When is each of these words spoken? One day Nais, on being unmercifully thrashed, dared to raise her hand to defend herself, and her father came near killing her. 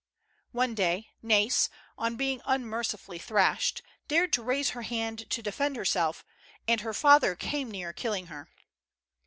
One 0.51 0.73
day 0.73 1.09
Nais, 1.21 1.69
on 1.95 2.15
being 2.15 2.41
unmercifully 2.45 3.19
thrashed, 3.19 3.83
dared 4.07 4.33
to 4.33 4.41
raise 4.41 4.71
her 4.71 4.81
hand 4.81 5.29
to 5.29 5.43
defend 5.43 5.75
herself, 5.75 6.25
and 6.67 6.81
her 6.81 6.95
father 6.95 7.35
came 7.35 7.69
near 7.69 7.93
killing 7.93 8.25
her. 8.25 8.49